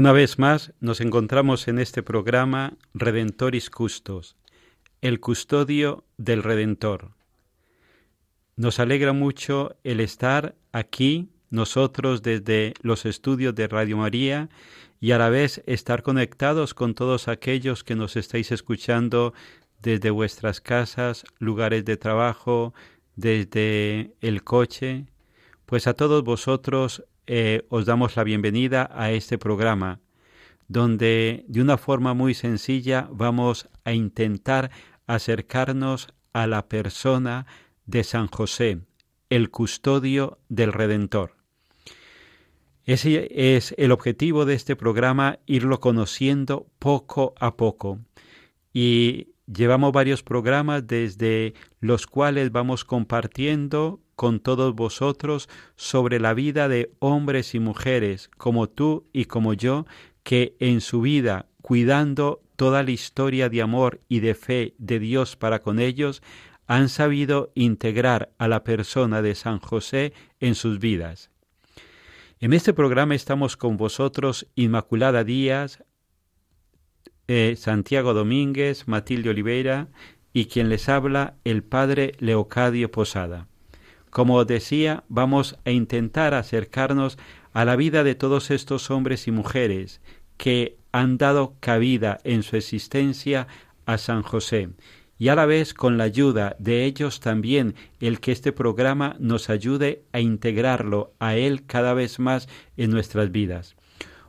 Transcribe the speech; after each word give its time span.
Una 0.00 0.12
vez 0.12 0.38
más 0.38 0.72
nos 0.80 1.02
encontramos 1.02 1.68
en 1.68 1.78
este 1.78 2.02
programa 2.02 2.72
Redentoris 2.94 3.68
Custos, 3.68 4.34
el 5.02 5.20
custodio 5.20 6.04
del 6.16 6.42
Redentor. 6.42 7.10
Nos 8.56 8.80
alegra 8.80 9.12
mucho 9.12 9.76
el 9.84 10.00
estar 10.00 10.54
aquí 10.72 11.28
nosotros 11.50 12.22
desde 12.22 12.72
los 12.80 13.04
estudios 13.04 13.54
de 13.54 13.68
Radio 13.68 13.98
María 13.98 14.48
y 15.02 15.10
a 15.10 15.18
la 15.18 15.28
vez 15.28 15.62
estar 15.66 16.02
conectados 16.02 16.72
con 16.72 16.94
todos 16.94 17.28
aquellos 17.28 17.84
que 17.84 17.94
nos 17.94 18.16
estáis 18.16 18.52
escuchando 18.52 19.34
desde 19.82 20.08
vuestras 20.08 20.62
casas, 20.62 21.26
lugares 21.38 21.84
de 21.84 21.98
trabajo, 21.98 22.72
desde 23.16 24.14
el 24.22 24.44
coche. 24.44 25.04
Pues 25.66 25.86
a 25.86 25.92
todos 25.92 26.24
vosotros 26.24 27.04
eh, 27.32 27.64
os 27.68 27.86
damos 27.86 28.16
la 28.16 28.24
bienvenida 28.24 28.90
a 28.92 29.12
este 29.12 29.38
programa, 29.38 30.00
donde 30.66 31.44
de 31.46 31.60
una 31.60 31.78
forma 31.78 32.12
muy 32.12 32.34
sencilla 32.34 33.08
vamos 33.12 33.68
a 33.84 33.92
intentar 33.92 34.72
acercarnos 35.06 36.08
a 36.32 36.48
la 36.48 36.68
persona 36.68 37.46
de 37.86 38.02
San 38.02 38.26
José, 38.26 38.80
el 39.28 39.52
custodio 39.52 40.40
del 40.48 40.72
Redentor. 40.72 41.36
Ese 42.84 43.28
es 43.56 43.76
el 43.78 43.92
objetivo 43.92 44.44
de 44.44 44.54
este 44.54 44.74
programa, 44.74 45.38
irlo 45.46 45.78
conociendo 45.78 46.66
poco 46.80 47.36
a 47.38 47.56
poco. 47.56 48.00
Y 48.72 49.28
llevamos 49.46 49.92
varios 49.92 50.24
programas 50.24 50.84
desde 50.84 51.54
los 51.78 52.08
cuales 52.08 52.50
vamos 52.50 52.84
compartiendo 52.84 54.00
con 54.20 54.38
todos 54.38 54.74
vosotros 54.74 55.48
sobre 55.76 56.20
la 56.20 56.34
vida 56.34 56.68
de 56.68 56.92
hombres 56.98 57.54
y 57.54 57.58
mujeres 57.58 58.28
como 58.36 58.68
tú 58.68 59.06
y 59.14 59.24
como 59.24 59.54
yo, 59.54 59.86
que 60.24 60.56
en 60.60 60.82
su 60.82 61.00
vida, 61.00 61.46
cuidando 61.62 62.42
toda 62.56 62.82
la 62.82 62.90
historia 62.90 63.48
de 63.48 63.62
amor 63.62 64.02
y 64.10 64.20
de 64.20 64.34
fe 64.34 64.74
de 64.76 64.98
Dios 64.98 65.36
para 65.36 65.60
con 65.60 65.80
ellos, 65.80 66.20
han 66.66 66.90
sabido 66.90 67.50
integrar 67.54 68.30
a 68.36 68.46
la 68.46 68.62
persona 68.62 69.22
de 69.22 69.34
San 69.34 69.58
José 69.58 70.12
en 70.38 70.54
sus 70.54 70.80
vidas. 70.80 71.30
En 72.40 72.52
este 72.52 72.74
programa 72.74 73.14
estamos 73.14 73.56
con 73.56 73.78
vosotros 73.78 74.48
Inmaculada 74.54 75.24
Díaz, 75.24 75.82
eh, 77.26 77.54
Santiago 77.56 78.12
Domínguez, 78.12 78.86
Matilde 78.86 79.30
Oliveira 79.30 79.88
y 80.34 80.44
quien 80.44 80.68
les 80.68 80.90
habla 80.90 81.36
el 81.44 81.62
Padre 81.62 82.12
Leocadio 82.18 82.90
Posada. 82.90 83.49
Como 84.10 84.36
os 84.36 84.46
decía, 84.46 85.04
vamos 85.08 85.56
a 85.64 85.70
intentar 85.70 86.34
acercarnos 86.34 87.18
a 87.52 87.64
la 87.64 87.76
vida 87.76 88.04
de 88.04 88.14
todos 88.14 88.50
estos 88.50 88.90
hombres 88.90 89.26
y 89.28 89.30
mujeres 89.30 90.00
que 90.36 90.78
han 90.92 91.18
dado 91.18 91.54
cabida 91.60 92.18
en 92.24 92.42
su 92.42 92.56
existencia 92.56 93.46
a 93.86 93.98
San 93.98 94.22
José 94.22 94.70
y 95.18 95.28
a 95.28 95.34
la 95.34 95.46
vez 95.46 95.74
con 95.74 95.98
la 95.98 96.04
ayuda 96.04 96.56
de 96.58 96.84
ellos 96.86 97.20
también 97.20 97.74
el 98.00 98.20
que 98.20 98.32
este 98.32 98.52
programa 98.52 99.16
nos 99.18 99.50
ayude 99.50 100.02
a 100.12 100.20
integrarlo 100.20 101.12
a 101.20 101.36
Él 101.36 101.66
cada 101.66 101.92
vez 101.92 102.18
más 102.18 102.48
en 102.78 102.90
nuestras 102.90 103.30
vidas. 103.30 103.76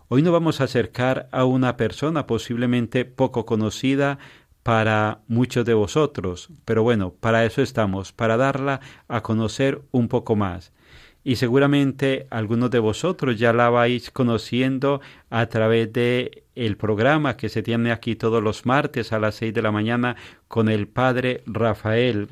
Hoy 0.09 0.21
nos 0.21 0.33
vamos 0.33 0.59
a 0.59 0.65
acercar 0.65 1.29
a 1.31 1.45
una 1.45 1.77
persona 1.77 2.27
posiblemente 2.27 3.05
poco 3.05 3.45
conocida 3.45 4.19
para 4.63 5.21
muchos 5.27 5.65
de 5.65 5.73
vosotros, 5.73 6.49
pero 6.65 6.83
bueno, 6.83 7.13
para 7.19 7.45
eso 7.45 7.61
estamos, 7.61 8.11
para 8.13 8.37
darla 8.37 8.79
a 9.07 9.21
conocer 9.21 9.81
un 9.91 10.07
poco 10.07 10.35
más. 10.35 10.71
Y 11.23 11.35
seguramente 11.35 12.25
algunos 12.31 12.71
de 12.71 12.79
vosotros 12.79 13.37
ya 13.37 13.53
la 13.53 13.69
vais 13.69 14.09
conociendo 14.09 15.01
a 15.29 15.45
través 15.47 15.93
de 15.93 16.45
el 16.55 16.77
programa 16.77 17.37
que 17.37 17.49
se 17.49 17.61
tiene 17.61 17.91
aquí 17.91 18.15
todos 18.15 18.41
los 18.41 18.65
martes 18.65 19.13
a 19.13 19.19
las 19.19 19.35
seis 19.35 19.53
de 19.53 19.61
la 19.61 19.71
mañana 19.71 20.15
con 20.47 20.67
el 20.67 20.87
padre 20.87 21.43
Rafael. 21.45 22.29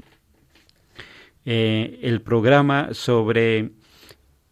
Eh, 1.46 2.00
el 2.01 2.22
programa 2.22 2.90
sobre 2.94 3.72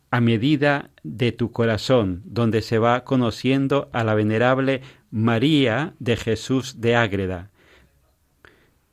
a 0.10 0.22
medida 0.22 0.92
de 1.04 1.32
tu 1.32 1.52
corazón, 1.52 2.22
donde 2.26 2.62
se 2.62 2.80
va 2.80 3.04
conociendo 3.04 3.90
a 3.92 4.04
la 4.04 4.14
venerable 4.14 4.82
María 5.12 5.96
de 6.00 6.16
Jesús 6.16 6.80
de 6.80 6.96
Ágreda. 6.96 7.50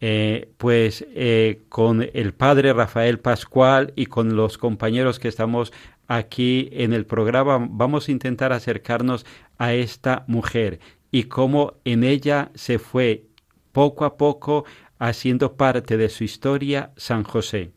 Eh, 0.00 0.50
pues 0.58 1.06
eh, 1.14 1.62
con 1.68 2.06
el 2.12 2.34
padre 2.34 2.72
Rafael 2.72 3.20
Pascual 3.20 3.92
y 3.96 4.06
con 4.06 4.36
los 4.36 4.58
compañeros 4.58 5.18
que 5.18 5.28
estamos 5.28 5.72
aquí 6.08 6.68
en 6.72 6.92
el 6.92 7.06
programa 7.06 7.66
vamos 7.70 8.08
a 8.08 8.12
intentar 8.12 8.52
acercarnos 8.52 9.24
a 9.56 9.72
esta 9.72 10.24
mujer 10.26 10.80
y 11.10 11.24
cómo 11.24 11.74
en 11.84 12.04
ella 12.04 12.50
se 12.54 12.78
fue 12.78 13.24
poco 13.72 14.04
a 14.04 14.16
poco 14.16 14.64
haciendo 14.98 15.56
parte 15.56 15.96
de 15.96 16.08
su 16.08 16.24
historia 16.24 16.92
San 16.96 17.24
José. 17.24 17.70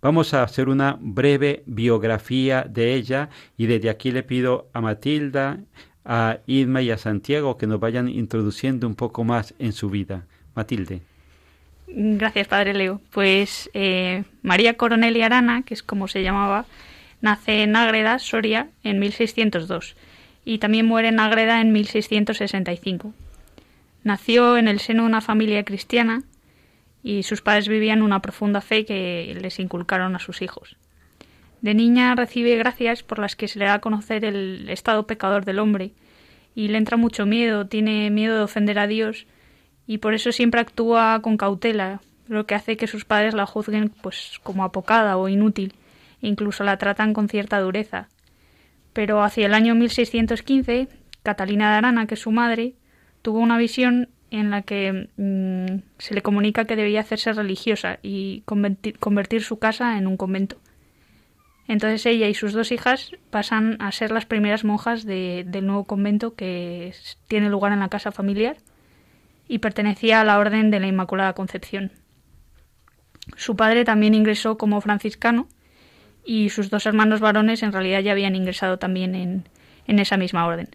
Vamos 0.00 0.32
a 0.32 0.42
hacer 0.42 0.68
una 0.68 0.96
breve 1.00 1.64
biografía 1.66 2.62
de 2.62 2.94
ella 2.94 3.30
y 3.56 3.66
desde 3.66 3.90
aquí 3.90 4.10
le 4.10 4.22
pido 4.22 4.70
a 4.72 4.80
Matilda, 4.80 5.60
a 6.04 6.38
Irma 6.46 6.82
y 6.82 6.90
a 6.90 6.98
Santiago 6.98 7.56
que 7.56 7.66
nos 7.66 7.80
vayan 7.80 8.08
introduciendo 8.08 8.86
un 8.86 8.94
poco 8.94 9.24
más 9.24 9.54
en 9.58 9.72
su 9.72 9.90
vida. 9.90 10.26
Matilde. 10.54 11.02
Gracias, 11.90 12.48
Padre 12.48 12.74
Leo. 12.74 13.00
Pues 13.10 13.70
eh, 13.74 14.24
María 14.42 14.74
Coronel 14.74 15.20
Arana, 15.22 15.62
que 15.62 15.74
es 15.74 15.82
como 15.82 16.08
se 16.08 16.22
llamaba, 16.22 16.66
nace 17.20 17.62
en 17.62 17.76
Ágreda, 17.76 18.18
Soria, 18.18 18.68
en 18.84 18.98
1602 18.98 19.96
y 20.44 20.58
también 20.58 20.86
muere 20.86 21.08
en 21.08 21.20
Ágreda 21.20 21.60
en 21.60 21.72
1665. 21.72 23.12
Nació 24.02 24.56
en 24.56 24.66
el 24.66 24.80
seno 24.80 25.02
de 25.02 25.08
una 25.08 25.20
familia 25.20 25.62
cristiana 25.62 26.22
y 27.02 27.22
sus 27.22 27.42
padres 27.42 27.68
vivían 27.68 28.00
una 28.00 28.22
profunda 28.22 28.62
fe 28.62 28.86
que 28.86 29.36
les 29.40 29.58
inculcaron 29.58 30.16
a 30.16 30.20
sus 30.20 30.40
hijos. 30.40 30.76
De 31.60 31.74
niña 31.74 32.14
recibe 32.14 32.56
gracias 32.56 33.02
por 33.02 33.18
las 33.18 33.36
que 33.36 33.46
se 33.46 33.58
le 33.58 33.66
da 33.66 33.74
a 33.74 33.80
conocer 33.80 34.24
el 34.24 34.70
estado 34.70 35.06
pecador 35.06 35.44
del 35.44 35.58
hombre 35.58 35.90
y 36.54 36.68
le 36.68 36.78
entra 36.78 36.96
mucho 36.96 37.26
miedo, 37.26 37.66
tiene 37.66 38.08
miedo 38.10 38.36
de 38.36 38.44
ofender 38.44 38.78
a 38.78 38.86
Dios 38.86 39.26
y 39.88 39.98
por 39.98 40.12
eso 40.12 40.30
siempre 40.30 40.60
actúa 40.60 41.18
con 41.22 41.38
cautela, 41.38 42.02
lo 42.28 42.44
que 42.44 42.54
hace 42.54 42.76
que 42.76 42.86
sus 42.86 43.06
padres 43.06 43.32
la 43.32 43.46
juzguen 43.46 43.88
pues 43.88 44.38
como 44.42 44.62
apocada 44.62 45.16
o 45.16 45.28
inútil 45.28 45.72
e 46.20 46.28
incluso 46.28 46.62
la 46.62 46.76
tratan 46.76 47.14
con 47.14 47.28
cierta 47.28 47.58
dureza. 47.58 48.08
Pero 48.92 49.22
hacia 49.22 49.46
el 49.46 49.54
año 49.54 49.74
1615, 49.74 50.88
Catalina 51.22 51.70
de 51.70 51.78
Arana, 51.78 52.06
que 52.06 52.14
es 52.14 52.20
su 52.20 52.30
madre, 52.30 52.74
tuvo 53.22 53.38
una 53.38 53.56
visión 53.56 54.10
en 54.30 54.50
la 54.50 54.60
que 54.60 55.08
mm, 55.16 55.80
se 55.96 56.14
le 56.14 56.20
comunica 56.20 56.66
que 56.66 56.76
debía 56.76 57.00
hacerse 57.00 57.32
religiosa 57.32 57.98
y 58.02 58.42
convertir, 58.42 59.42
su 59.42 59.58
casa 59.58 59.96
en 59.96 60.06
un 60.06 60.18
convento. 60.18 60.58
Entonces 61.66 62.04
ella 62.04 62.28
y 62.28 62.34
sus 62.34 62.52
dos 62.52 62.72
hijas 62.72 63.12
pasan 63.30 63.80
a 63.80 63.90
ser 63.92 64.10
las 64.10 64.26
primeras 64.26 64.64
monjas 64.64 65.06
del 65.06 65.66
nuevo 65.66 65.84
convento 65.84 66.34
que 66.34 66.92
tiene 67.26 67.48
lugar 67.48 67.72
en 67.72 67.80
la 67.80 67.88
casa 67.88 68.12
familiar 68.12 68.58
y 69.48 69.58
pertenecía 69.58 70.20
a 70.20 70.24
la 70.24 70.38
Orden 70.38 70.70
de 70.70 70.78
la 70.78 70.86
Inmaculada 70.86 71.32
Concepción. 71.32 71.90
Su 73.36 73.56
padre 73.56 73.84
también 73.84 74.14
ingresó 74.14 74.58
como 74.58 74.80
franciscano 74.80 75.48
y 76.24 76.50
sus 76.50 76.70
dos 76.70 76.86
hermanos 76.86 77.20
varones 77.20 77.62
en 77.62 77.72
realidad 77.72 78.00
ya 78.00 78.12
habían 78.12 78.36
ingresado 78.36 78.78
también 78.78 79.14
en, 79.14 79.48
en 79.86 79.98
esa 79.98 80.16
misma 80.16 80.46
orden. 80.46 80.68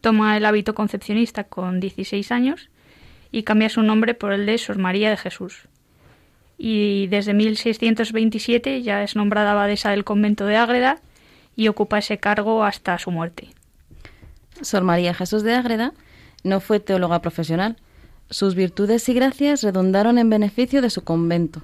Toma 0.00 0.36
el 0.36 0.44
hábito 0.44 0.74
concepcionista 0.74 1.44
con 1.44 1.80
16 1.80 2.30
años 2.32 2.70
y 3.32 3.42
cambia 3.42 3.68
su 3.68 3.82
nombre 3.82 4.14
por 4.14 4.32
el 4.32 4.46
de 4.46 4.58
Sor 4.58 4.78
María 4.78 5.10
de 5.10 5.16
Jesús. 5.16 5.68
Y 6.58 7.06
desde 7.06 7.32
1627 7.32 8.82
ya 8.82 9.02
es 9.02 9.16
nombrada 9.16 9.52
abadesa 9.52 9.90
del 9.90 10.04
convento 10.04 10.46
de 10.46 10.56
Ágreda 10.56 11.00
y 11.56 11.68
ocupa 11.68 11.98
ese 11.98 12.18
cargo 12.18 12.64
hasta 12.64 12.98
su 12.98 13.10
muerte. 13.10 13.48
Sor 14.60 14.84
María 14.84 15.14
Jesús 15.14 15.42
de 15.42 15.54
Ágreda 15.54 15.94
no 16.44 16.60
fue 16.60 16.80
teóloga 16.80 17.20
profesional. 17.22 17.76
Sus 18.30 18.54
virtudes 18.54 19.08
y 19.08 19.14
gracias 19.14 19.62
redundaron 19.62 20.18
en 20.18 20.30
beneficio 20.30 20.82
de 20.82 20.90
su 20.90 21.02
convento, 21.02 21.62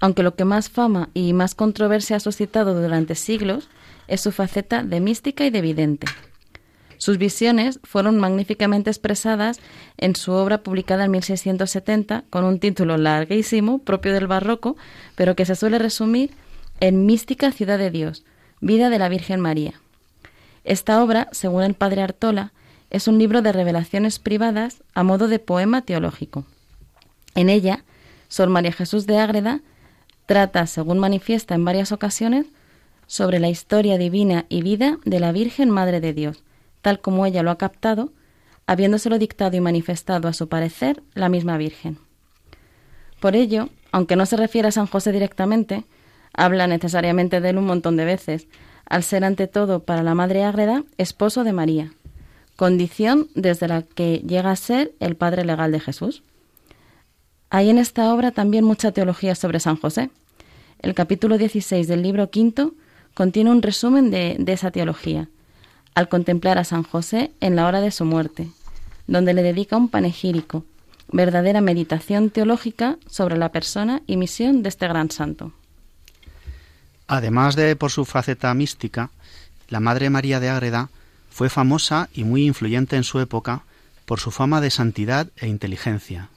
aunque 0.00 0.22
lo 0.22 0.34
que 0.34 0.44
más 0.44 0.70
fama 0.70 1.10
y 1.14 1.32
más 1.32 1.54
controversia 1.54 2.16
ha 2.16 2.20
suscitado 2.20 2.80
durante 2.80 3.14
siglos 3.14 3.68
es 4.08 4.20
su 4.20 4.32
faceta 4.32 4.82
de 4.82 5.00
mística 5.00 5.44
y 5.44 5.50
de 5.50 5.60
vidente. 5.60 6.06
Sus 7.00 7.16
visiones 7.16 7.80
fueron 7.82 8.18
magníficamente 8.18 8.90
expresadas 8.90 9.58
en 9.96 10.16
su 10.16 10.32
obra 10.32 10.62
publicada 10.62 11.06
en 11.06 11.12
1670 11.12 12.24
con 12.28 12.44
un 12.44 12.58
título 12.60 12.98
larguísimo, 12.98 13.78
propio 13.78 14.12
del 14.12 14.26
barroco, 14.26 14.76
pero 15.14 15.34
que 15.34 15.46
se 15.46 15.54
suele 15.54 15.78
resumir 15.78 16.32
en 16.78 17.06
Mística 17.06 17.52
Ciudad 17.52 17.78
de 17.78 17.90
Dios, 17.90 18.24
Vida 18.60 18.90
de 18.90 18.98
la 18.98 19.08
Virgen 19.08 19.40
María. 19.40 19.80
Esta 20.64 21.02
obra, 21.02 21.28
según 21.32 21.62
el 21.62 21.72
padre 21.72 22.02
Artola, 22.02 22.52
es 22.90 23.08
un 23.08 23.18
libro 23.18 23.40
de 23.40 23.52
revelaciones 23.52 24.18
privadas 24.18 24.82
a 24.94 25.02
modo 25.02 25.28
de 25.28 25.38
poema 25.38 25.82
teológico. 25.82 26.44
En 27.34 27.48
ella, 27.48 27.84
Sor 28.28 28.48
María 28.48 28.72
Jesús 28.72 29.06
de 29.06 29.18
Ágreda 29.18 29.60
trata, 30.26 30.66
según 30.66 30.98
manifiesta 30.98 31.54
en 31.54 31.64
varias 31.64 31.92
ocasiones, 31.92 32.46
sobre 33.06 33.40
la 33.40 33.48
historia 33.48 33.98
divina 33.98 34.46
y 34.48 34.62
vida 34.62 34.98
de 35.04 35.18
la 35.18 35.32
Virgen 35.32 35.70
Madre 35.70 36.00
de 36.00 36.12
Dios, 36.12 36.44
tal 36.82 37.00
como 37.00 37.26
ella 37.26 37.42
lo 37.42 37.50
ha 37.50 37.58
captado, 37.58 38.12
habiéndoselo 38.66 39.18
dictado 39.18 39.56
y 39.56 39.60
manifestado 39.60 40.28
a 40.28 40.32
su 40.32 40.48
parecer 40.48 41.02
la 41.14 41.28
misma 41.28 41.56
Virgen. 41.56 41.98
Por 43.18 43.34
ello, 43.34 43.68
aunque 43.90 44.14
no 44.14 44.26
se 44.26 44.36
refiere 44.36 44.68
a 44.68 44.72
San 44.72 44.86
José 44.86 45.10
directamente, 45.10 45.84
habla 46.32 46.68
necesariamente 46.68 47.40
de 47.40 47.50
él 47.50 47.58
un 47.58 47.66
montón 47.66 47.96
de 47.96 48.04
veces, 48.04 48.46
al 48.86 49.02
ser 49.02 49.24
ante 49.24 49.48
todo 49.48 49.80
para 49.80 50.02
la 50.02 50.14
Madre 50.14 50.44
Ágreda 50.44 50.84
esposo 50.96 51.42
de 51.42 51.52
María, 51.52 51.92
condición 52.60 53.28
desde 53.34 53.68
la 53.68 53.80
que 53.80 54.18
llega 54.18 54.50
a 54.50 54.56
ser 54.56 54.92
el 55.00 55.16
padre 55.16 55.46
legal 55.46 55.72
de 55.72 55.80
Jesús. 55.80 56.22
Hay 57.48 57.70
en 57.70 57.78
esta 57.78 58.12
obra 58.12 58.32
también 58.32 58.66
mucha 58.66 58.92
teología 58.92 59.34
sobre 59.34 59.60
San 59.60 59.76
José. 59.76 60.10
El 60.80 60.92
capítulo 60.92 61.38
16 61.38 61.88
del 61.88 62.02
libro 62.02 62.28
quinto 62.28 62.74
contiene 63.14 63.50
un 63.50 63.62
resumen 63.62 64.10
de, 64.10 64.36
de 64.38 64.52
esa 64.52 64.70
teología, 64.70 65.30
al 65.94 66.10
contemplar 66.10 66.58
a 66.58 66.64
San 66.64 66.82
José 66.82 67.32
en 67.40 67.56
la 67.56 67.66
hora 67.66 67.80
de 67.80 67.90
su 67.90 68.04
muerte, 68.04 68.50
donde 69.06 69.32
le 69.32 69.42
dedica 69.42 69.78
un 69.78 69.88
panegírico, 69.88 70.66
verdadera 71.10 71.62
meditación 71.62 72.28
teológica 72.28 72.98
sobre 73.06 73.38
la 73.38 73.52
persona 73.52 74.02
y 74.06 74.18
misión 74.18 74.62
de 74.62 74.68
este 74.68 74.86
gran 74.86 75.10
santo. 75.10 75.54
Además 77.06 77.56
de 77.56 77.74
por 77.74 77.90
su 77.90 78.04
faceta 78.04 78.52
mística, 78.52 79.08
la 79.70 79.80
Madre 79.80 80.10
María 80.10 80.40
de 80.40 80.50
Ágreda 80.50 80.90
fue 81.30 81.48
famosa 81.48 82.08
y 82.12 82.24
muy 82.24 82.44
influyente 82.44 82.96
en 82.96 83.04
su 83.04 83.20
época 83.20 83.62
por 84.04 84.20
su 84.20 84.30
fama 84.30 84.60
de 84.60 84.70
santidad 84.70 85.28
e 85.36 85.46
inteligencia. 85.46 86.28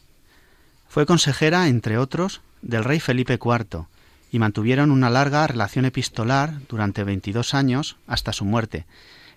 Fue 0.87 1.05
consejera, 1.05 1.67
entre 1.67 1.97
otros, 1.97 2.41
del 2.61 2.83
rey 2.83 2.99
Felipe 2.99 3.39
IV 3.43 3.85
y 4.31 4.39
mantuvieron 4.39 4.91
una 4.91 5.09
larga 5.09 5.45
relación 5.47 5.85
epistolar 5.85 6.59
durante 6.69 7.03
22 7.03 7.53
años 7.53 7.97
hasta 8.07 8.33
su 8.33 8.45
muerte, 8.45 8.85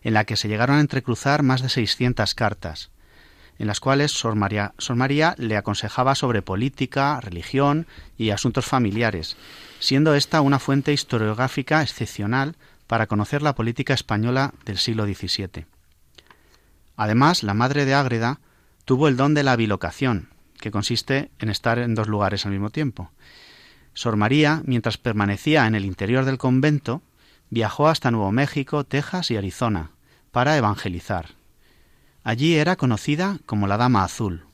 en 0.02 0.14
la 0.14 0.24
que 0.24 0.36
se 0.36 0.48
llegaron 0.48 0.76
a 0.76 0.80
entrecruzar 0.80 1.42
más 1.42 1.62
de 1.62 1.68
600 1.68 2.34
cartas, 2.34 2.90
en 3.58 3.66
las 3.66 3.80
cuales 3.80 4.12
Sor 4.12 4.34
María, 4.36 5.34
le 5.38 5.56
aconsejaba 5.56 6.14
sobre 6.14 6.42
política, 6.42 7.20
religión 7.20 7.86
y 8.18 8.30
asuntos 8.30 8.66
familiares, 8.66 9.36
siendo 9.80 10.14
esta 10.14 10.40
una 10.40 10.58
fuente 10.58 10.92
historiográfica 10.92 11.82
excepcional 11.82 12.54
para 12.86 13.06
conocer 13.06 13.42
la 13.42 13.54
política 13.54 13.94
española 13.94 14.54
del 14.64 14.78
siglo 14.78 15.04
XVII. 15.04 15.66
Además, 16.96 17.42
la 17.42 17.54
madre 17.54 17.84
de 17.84 17.94
Ágreda 17.94 18.40
tuvo 18.84 19.08
el 19.08 19.16
don 19.16 19.34
de 19.34 19.42
la 19.42 19.56
bilocación, 19.56 20.30
que 20.60 20.70
consiste 20.70 21.30
en 21.38 21.50
estar 21.50 21.78
en 21.78 21.94
dos 21.94 22.08
lugares 22.08 22.46
al 22.46 22.52
mismo 22.52 22.70
tiempo. 22.70 23.10
Sor 23.92 24.16
María, 24.16 24.62
mientras 24.64 24.98
permanecía 24.98 25.66
en 25.66 25.74
el 25.74 25.84
interior 25.84 26.24
del 26.24 26.38
convento, 26.38 27.02
viajó 27.50 27.88
hasta 27.88 28.10
Nuevo 28.10 28.32
México, 28.32 28.84
Texas 28.84 29.30
y 29.30 29.36
Arizona, 29.36 29.90
para 30.30 30.56
evangelizar. 30.56 31.30
Allí 32.22 32.56
era 32.56 32.76
conocida 32.76 33.38
como 33.46 33.66
la 33.66 33.76
Dama 33.76 34.04
Azul. 34.04 34.44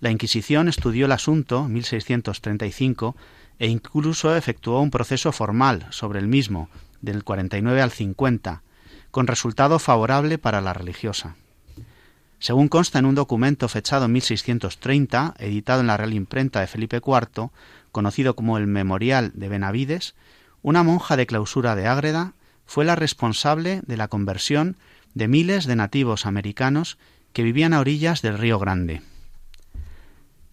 La 0.00 0.10
Inquisición 0.10 0.68
estudió 0.68 1.06
el 1.06 1.12
asunto 1.12 1.68
1635 1.68 3.16
e 3.58 3.68
incluso 3.68 4.36
efectuó 4.36 4.80
un 4.80 4.90
proceso 4.90 5.32
formal 5.32 5.86
sobre 5.90 6.18
el 6.18 6.28
mismo 6.28 6.68
del 7.06 7.24
49 7.24 7.80
al 7.80 7.90
50, 7.90 8.62
con 9.10 9.26
resultado 9.26 9.78
favorable 9.78 10.36
para 10.36 10.60
la 10.60 10.74
religiosa. 10.74 11.36
Según 12.38 12.68
consta 12.68 12.98
en 12.98 13.06
un 13.06 13.14
documento 13.14 13.66
fechado 13.68 14.04
en 14.04 14.12
1630, 14.12 15.34
editado 15.38 15.80
en 15.80 15.86
la 15.86 15.96
Real 15.96 16.12
Imprenta 16.12 16.60
de 16.60 16.66
Felipe 16.66 16.98
IV, 16.98 17.50
conocido 17.92 18.36
como 18.36 18.58
el 18.58 18.66
Memorial 18.66 19.32
de 19.34 19.48
Benavides, 19.48 20.14
una 20.62 20.82
monja 20.82 21.16
de 21.16 21.26
clausura 21.26 21.74
de 21.74 21.86
Ágreda 21.86 22.34
fue 22.66 22.84
la 22.84 22.96
responsable 22.96 23.80
de 23.86 23.96
la 23.96 24.08
conversión 24.08 24.76
de 25.14 25.28
miles 25.28 25.64
de 25.64 25.76
nativos 25.76 26.26
americanos 26.26 26.98
que 27.32 27.42
vivían 27.42 27.72
a 27.72 27.80
orillas 27.80 28.20
del 28.20 28.36
Río 28.36 28.58
Grande. 28.58 29.00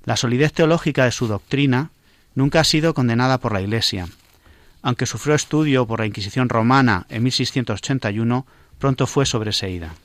La 0.05 0.15
solidez 0.15 0.53
teológica 0.53 1.05
de 1.05 1.12
su 1.12 1.27
doctrina 1.27 1.91
nunca 2.36 2.62
ha 2.62 2.63
sido 2.63 2.93
condenada 2.93 3.39
por 3.39 3.53
la 3.53 3.62
Iglesia. 3.62 4.07
Aunque 4.84 5.06
sufrió 5.06 5.34
estudio 5.34 5.88
por 5.88 6.02
la 6.02 6.06
Inquisición 6.06 6.50
romana 6.50 7.08
en 7.10 7.24
1681, 7.24 8.46
pronto 8.78 9.08
fue 9.08 9.25
sobreseída. 9.25 9.96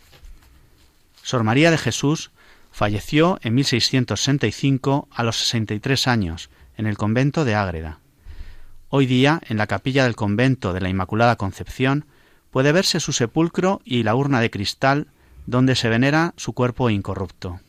Sor 1.22 1.42
María 1.42 1.72
de 1.72 1.78
Jesús 1.78 2.30
falleció 2.70 3.40
en 3.42 3.56
1665 3.56 5.08
a 5.10 5.24
los 5.24 5.36
63 5.36 6.06
años 6.06 6.48
en 6.76 6.86
el 6.86 6.96
convento 6.96 7.44
de 7.44 7.56
Ágreda. 7.56 7.98
Hoy 8.88 9.06
día, 9.06 9.40
en 9.48 9.58
la 9.58 9.66
capilla 9.66 10.04
del 10.04 10.14
convento 10.14 10.72
de 10.72 10.80
la 10.80 10.88
Inmaculada 10.88 11.34
Concepción, 11.36 12.06
puede 12.50 12.70
verse 12.70 13.00
su 13.00 13.12
sepulcro 13.12 13.82
y 13.84 14.04
la 14.04 14.14
urna 14.14 14.40
de 14.40 14.50
cristal 14.50 15.08
donde 15.46 15.74
se 15.74 15.88
venera 15.88 16.34
su 16.36 16.52
cuerpo 16.52 16.88
incorrupto. 16.88 17.60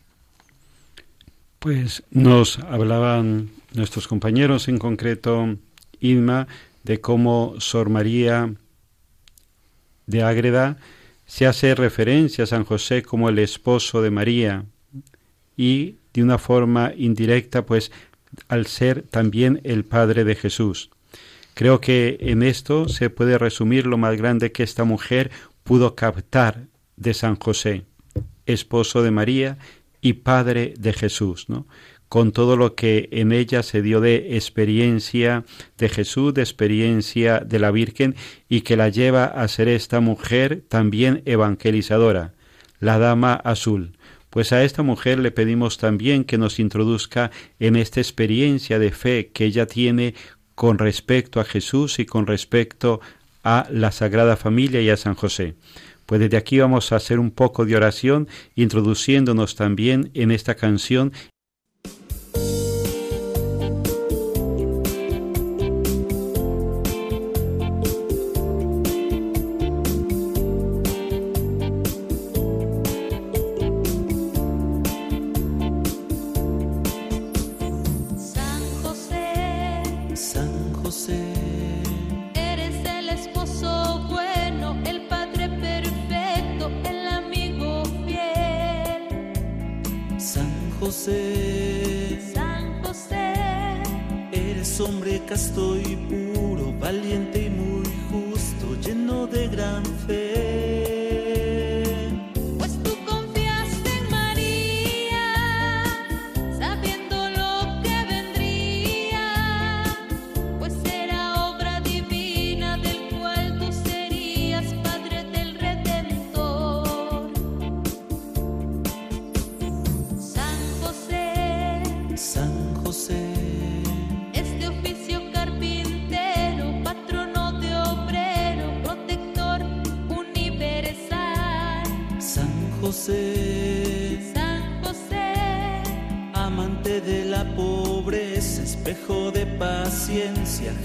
Pues 1.58 2.04
nos 2.12 2.60
hablaban 2.60 3.50
nuestros 3.74 4.08
compañeros, 4.08 4.68
en 4.68 4.78
concreto 4.78 5.58
Inma, 6.00 6.48
de 6.84 7.02
cómo 7.02 7.56
Sor 7.60 7.90
María 7.90 8.54
de 10.06 10.24
Ágreda 10.24 10.78
se 11.26 11.46
hace 11.46 11.76
referencia 11.76 12.46
a 12.46 12.48
San 12.48 12.66
José 12.66 13.04
como 13.04 13.30
el 13.30 13.40
esposo 13.40 14.02
de 14.02 14.10
María 14.10 14.66
y 15.56 15.98
de 16.14 16.24
una 16.24 16.38
forma 16.38 16.94
indirecta, 16.98 17.66
pues 17.66 17.92
al 18.48 18.66
ser 18.66 19.04
también 19.04 19.62
el 19.64 19.86
padre 19.86 20.24
de 20.24 20.36
Jesús. 20.36 20.90
Creo 21.54 21.82
que 21.82 22.18
en 22.22 22.42
esto 22.42 22.88
se 22.88 23.10
puede 23.10 23.38
resumir 23.38 23.86
lo 23.86 23.98
más 23.98 24.18
grande 24.18 24.52
que 24.52 24.64
esta 24.64 24.86
mujer 24.86 25.30
pudo 25.64 25.96
captar 25.96 26.68
de 26.96 27.14
San 27.14 27.36
José, 27.36 27.84
esposo 28.46 29.04
de 29.04 29.12
María 29.12 29.58
y 30.02 30.14
padre 30.14 30.74
de 30.80 30.94
Jesús, 30.94 31.50
¿no? 31.50 31.68
Con 32.10 32.32
todo 32.32 32.58
lo 32.58 32.74
que 32.76 33.08
en 33.12 33.32
ella 33.32 33.62
se 33.64 33.84
dio 33.84 34.02
de 34.02 34.36
experiencia 34.36 35.46
de 35.78 35.90
Jesús, 35.90 36.34
de 36.34 36.42
experiencia 36.42 37.40
de 37.40 37.60
la 37.60 37.72
Virgen 37.72 38.16
y 38.50 38.62
que 38.62 38.76
la 38.76 38.90
lleva 38.90 39.26
a 39.26 39.48
ser 39.48 39.68
esta 39.68 40.00
mujer 40.00 40.64
también 40.68 41.22
evangelizadora, 41.26 42.34
la 42.80 42.98
Dama 42.98 43.36
Azul. 43.36 43.94
Pues 44.32 44.52
a 44.52 44.64
esta 44.64 44.84
mujer 44.84 45.20
le 45.20 45.32
pedimos 45.32 45.78
también 45.78 46.24
que 46.24 46.38
nos 46.38 46.60
introduzca 46.60 47.32
en 47.60 47.76
esta 47.76 48.00
experiencia 48.00 48.80
de 48.80 48.92
fe 48.92 49.30
que 49.32 49.46
ella 49.46 49.68
tiene 49.68 50.16
con 50.56 50.78
respecto 50.78 51.40
a 51.40 51.46
Jesús 51.46 52.00
y 52.00 52.06
con 52.06 52.28
respecto 52.28 53.02
a 53.44 53.68
la 53.72 53.92
Sagrada 53.92 54.36
Familia 54.36 54.82
y 54.82 54.90
a 54.90 54.98
San 54.98 55.16
José. 55.16 55.56
Pues 56.06 56.20
desde 56.20 56.38
aquí 56.38 56.60
vamos 56.60 56.92
a 56.92 56.96
hacer 56.96 57.20
un 57.20 57.30
poco 57.30 57.66
de 57.66 57.76
oración, 57.76 58.28
introduciéndonos 58.56 59.56
también 59.56 60.10
en 60.16 60.32
esta 60.32 60.56
canción 60.56 61.14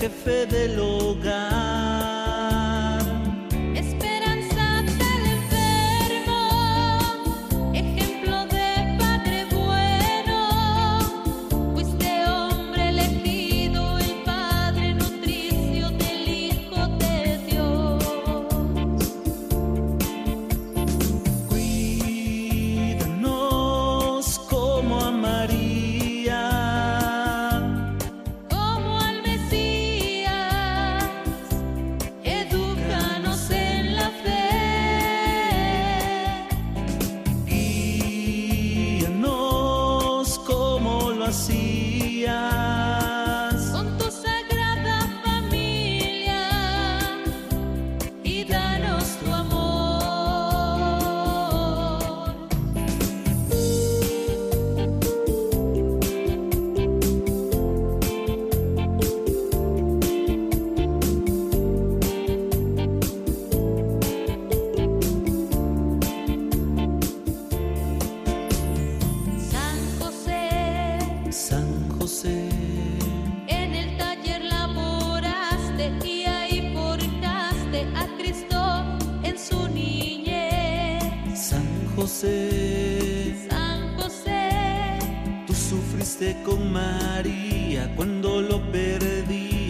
jefe 0.04 0.44
del 0.44 0.78
hogar. 0.78 0.93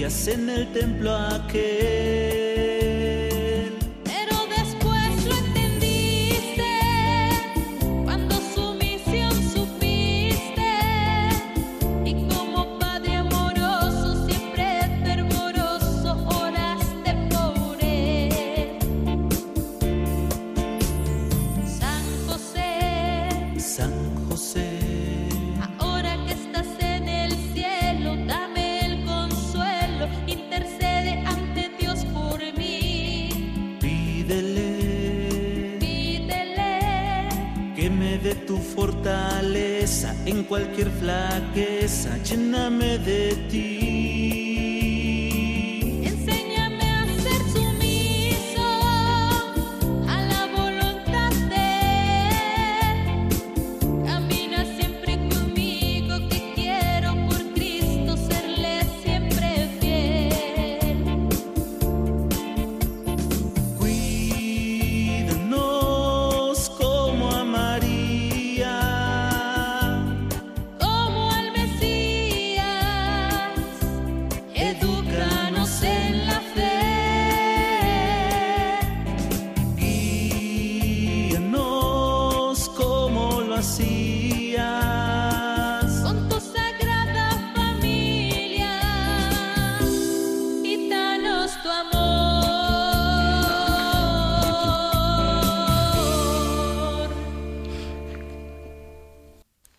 En 0.04 0.50
el 0.50 0.70
templo 0.72 1.14
aquel. 1.14 2.43
En 40.34 40.42
cualquier 40.44 40.90
flaqueza, 40.90 42.18
lléname 42.24 42.98
de 42.98 43.34
ti. 43.48 43.93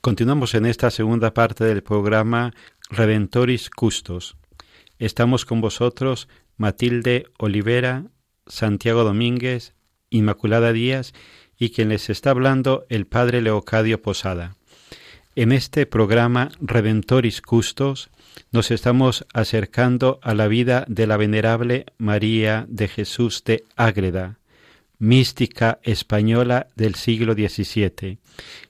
Continuamos 0.05 0.53
en 0.53 0.67
esta 0.67 0.91
segunda 0.91 1.33
parte 1.33 1.63
del 1.63 1.81
programa 1.81 2.53
Redentoris 2.91 3.71
Custos. 3.71 4.38
Estamos 5.00 5.45
con 5.45 5.62
vosotros 5.62 6.29
Matilde 6.57 7.25
Olivera, 7.39 8.03
Santiago 8.45 9.03
Domínguez, 9.03 9.74
Inmaculada 10.12 10.74
Díaz 10.74 11.13
y 11.57 11.71
quien 11.71 11.89
les 11.89 12.12
está 12.12 12.29
hablando 12.29 12.85
el 12.89 13.07
Padre 13.07 13.41
Leocadio 13.41 14.00
Posada. 14.00 14.57
En 15.35 15.51
este 15.51 15.88
programa 15.88 16.51
Redentoris 16.62 17.41
Custos 17.41 18.12
nos 18.51 18.69
estamos 18.69 19.25
acercando 19.33 20.19
a 20.21 20.35
la 20.35 20.47
vida 20.47 20.85
de 20.88 21.07
la 21.07 21.17
venerable 21.17 21.88
María 21.97 22.67
de 22.69 22.89
Jesús 22.89 23.43
de 23.43 23.63
Ágreda, 23.75 24.38
mística 24.99 25.79
española 25.83 26.67
del 26.75 26.95
siglo 26.95 27.33
XVII, 27.33 28.19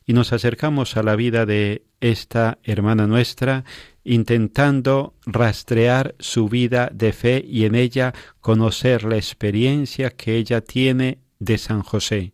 y 0.05 0.13
nos 0.13 0.33
acercamos 0.33 0.97
a 0.97 1.03
la 1.03 1.15
vida 1.15 1.45
de 1.45 1.83
esta 1.99 2.59
hermana 2.63 3.07
nuestra 3.07 3.63
intentando 4.03 5.15
rastrear 5.25 6.15
su 6.19 6.47
vida 6.47 6.89
de 6.93 7.11
fe 7.11 7.43
y 7.47 7.65
en 7.65 7.75
ella 7.75 8.13
conocer 8.39 9.03
la 9.03 9.17
experiencia 9.17 10.11
que 10.11 10.35
ella 10.35 10.61
tiene 10.61 11.19
de 11.39 11.57
San 11.57 11.81
José. 11.81 12.33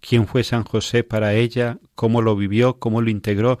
¿Quién 0.00 0.26
fue 0.26 0.44
San 0.44 0.64
José 0.64 1.04
para 1.04 1.34
ella? 1.34 1.78
¿Cómo 1.94 2.20
lo 2.20 2.36
vivió? 2.36 2.78
¿Cómo 2.78 3.00
lo 3.00 3.10
integró 3.10 3.58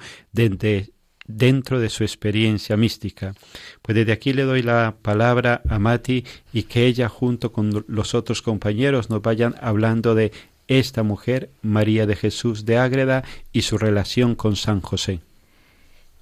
dentro 1.26 1.80
de 1.80 1.88
su 1.88 2.04
experiencia 2.04 2.76
mística? 2.76 3.34
Pues 3.82 3.96
desde 3.96 4.12
aquí 4.12 4.32
le 4.32 4.42
doy 4.42 4.62
la 4.62 4.94
palabra 5.02 5.62
a 5.68 5.78
Mati 5.78 6.24
y 6.52 6.64
que 6.64 6.86
ella 6.86 7.08
junto 7.08 7.52
con 7.52 7.84
los 7.88 8.14
otros 8.14 8.42
compañeros 8.42 9.10
nos 9.10 9.22
vayan 9.22 9.54
hablando 9.60 10.14
de 10.14 10.32
esta 10.68 11.02
mujer, 11.02 11.50
María 11.62 12.06
de 12.06 12.16
Jesús 12.16 12.64
de 12.64 12.78
Ágreda, 12.78 13.24
y 13.52 13.62
su 13.62 13.78
relación 13.78 14.34
con 14.34 14.56
San 14.56 14.80
José. 14.80 15.20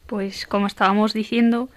Pues 0.07 0.47
como 0.47 0.67
estábamos 0.67 1.15
diciendo, 1.15 1.69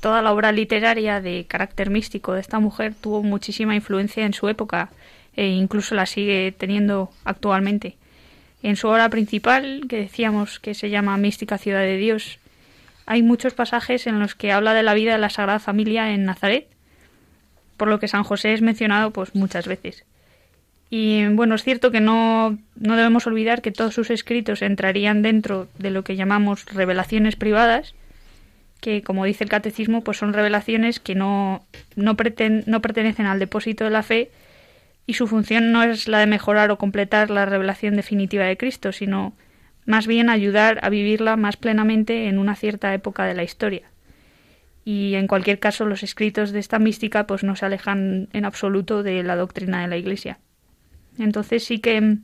toda 0.00 0.22
la 0.22 0.32
obra 0.32 0.52
literaria 0.52 1.20
de 1.20 1.44
carácter 1.46 1.90
místico 1.90 2.32
de 2.32 2.40
esta 2.40 2.58
mujer 2.58 2.94
tuvo 3.00 3.22
muchísima 3.22 3.74
influencia 3.74 4.24
en 4.24 4.34
su 4.34 4.48
época 4.48 4.90
e 5.36 5.46
incluso 5.46 5.94
la 5.94 6.06
sigue 6.06 6.52
teniendo 6.56 7.10
actualmente. 7.24 7.96
En 8.62 8.76
su 8.76 8.88
obra 8.88 9.08
principal, 9.08 9.86
que 9.88 9.96
decíamos 9.96 10.60
que 10.60 10.74
se 10.74 10.90
llama 10.90 11.16
Mística 11.16 11.56
Ciudad 11.56 11.80
de 11.80 11.96
Dios, 11.96 12.38
hay 13.10 13.24
muchos 13.24 13.54
pasajes 13.54 14.06
en 14.06 14.20
los 14.20 14.36
que 14.36 14.52
habla 14.52 14.72
de 14.72 14.84
la 14.84 14.94
vida 14.94 15.10
de 15.10 15.18
la 15.18 15.30
Sagrada 15.30 15.58
Familia 15.58 16.12
en 16.12 16.24
Nazaret, 16.24 16.68
por 17.76 17.88
lo 17.88 17.98
que 17.98 18.06
San 18.06 18.22
José 18.22 18.52
es 18.52 18.62
mencionado 18.62 19.10
pues 19.10 19.34
muchas 19.34 19.66
veces. 19.66 20.04
Y 20.90 21.26
bueno, 21.26 21.56
es 21.56 21.64
cierto 21.64 21.90
que 21.90 22.00
no, 22.00 22.56
no 22.76 22.94
debemos 22.94 23.26
olvidar 23.26 23.62
que 23.62 23.72
todos 23.72 23.94
sus 23.94 24.10
escritos 24.10 24.62
entrarían 24.62 25.22
dentro 25.22 25.66
de 25.76 25.90
lo 25.90 26.04
que 26.04 26.14
llamamos 26.14 26.66
revelaciones 26.66 27.34
privadas, 27.34 27.96
que 28.80 29.02
como 29.02 29.24
dice 29.24 29.42
el 29.42 29.50
catecismo, 29.50 30.04
pues 30.04 30.18
son 30.18 30.32
revelaciones 30.32 31.00
que 31.00 31.16
no, 31.16 31.64
no, 31.96 32.14
no 32.14 32.80
pertenecen 32.80 33.26
al 33.26 33.40
depósito 33.40 33.82
de 33.82 33.90
la 33.90 34.04
fe 34.04 34.30
y 35.08 35.14
su 35.14 35.26
función 35.26 35.72
no 35.72 35.82
es 35.82 36.06
la 36.06 36.20
de 36.20 36.26
mejorar 36.26 36.70
o 36.70 36.78
completar 36.78 37.28
la 37.28 37.44
revelación 37.44 37.96
definitiva 37.96 38.44
de 38.44 38.56
Cristo, 38.56 38.92
sino 38.92 39.32
más 39.86 40.06
bien 40.06 40.30
ayudar 40.30 40.78
a 40.82 40.88
vivirla 40.88 41.36
más 41.36 41.56
plenamente 41.56 42.28
en 42.28 42.38
una 42.38 42.56
cierta 42.56 42.92
época 42.94 43.24
de 43.24 43.34
la 43.34 43.42
historia. 43.42 43.82
Y 44.84 45.14
en 45.14 45.26
cualquier 45.26 45.58
caso, 45.58 45.84
los 45.84 46.02
escritos 46.02 46.52
de 46.52 46.58
esta 46.58 46.78
mística 46.78 47.26
pues 47.26 47.44
no 47.44 47.56
se 47.56 47.66
alejan 47.66 48.28
en 48.32 48.44
absoluto 48.44 49.02
de 49.02 49.22
la 49.22 49.36
doctrina 49.36 49.82
de 49.82 49.88
la 49.88 49.96
Iglesia. 49.96 50.38
Entonces 51.18 51.64
sí 51.64 51.80
que, 51.80 52.16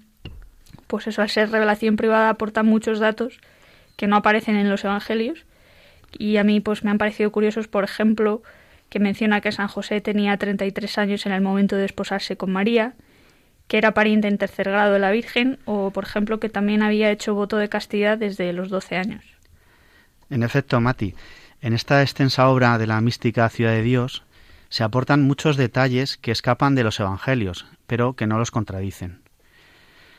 pues 0.87 1.07
eso, 1.07 1.23
al 1.23 1.31
ser 1.31 1.51
revelación 1.51 1.97
privada 1.97 2.31
aporta 2.31 2.63
muchos 2.63 2.99
datos 2.99 3.41
que 3.97 4.07
no 4.07 4.17
aparecen 4.17 4.57
en 4.57 4.71
los 4.71 4.85
evangelios 4.85 5.45
y 6.19 6.37
a 6.37 6.45
mí 6.45 6.61
pues 6.61 6.85
me 6.85 6.91
han 6.91 6.99
parecido 6.99 7.31
curiosos, 7.33 7.69
por 7.69 7.85
ejemplo, 7.85 8.43
que 8.89 9.01
menciona 9.01 9.41
que 9.41 9.53
San 9.53 9.69
José 9.69 10.01
tenía 10.01 10.37
33 10.37 10.99
años 10.99 11.27
en 11.27 11.33
el 11.33 11.41
momento 11.41 11.77
de 11.77 11.83
desposarse 11.83 12.37
con 12.37 12.53
María, 12.53 12.95
que 13.69 13.79
era 13.79 13.95
pariente 13.95 14.29
en 14.29 14.39
tercer 14.39 14.69
grado 14.69 14.93
de 14.93 14.99
la 14.99 15.11
Virgen, 15.11 15.59
o 15.65 15.91
por 15.91 16.05
ejemplo 16.05 16.41
que 16.41 16.49
también 16.49 16.83
había 16.83 17.11
hecho 17.11 17.35
voto 17.35 17.57
de 17.57 17.69
castidad 17.69 18.19
desde 18.19 18.53
los 18.53 18.69
12 18.69 18.97
años. 18.97 19.25
En 20.31 20.43
efecto, 20.43 20.81
Mati, 20.81 21.15
en 21.61 21.73
esta 21.73 22.03
extensa 22.03 22.49
obra 22.49 22.79
de 22.79 22.87
la 22.87 23.01
mística 23.01 23.49
Ciudad 23.49 23.73
de 23.73 23.83
Dios 23.83 24.23
se 24.69 24.85
aportan 24.85 25.23
muchos 25.23 25.57
detalles 25.57 26.17
que 26.17 26.33
escapan 26.33 26.75
de 26.75 26.85
los 26.85 26.99
evangelios, 26.99 27.67
pero 27.87 28.15
que 28.15 28.27
no 28.27 28.39
los 28.39 28.51
contradicen. 28.51 29.21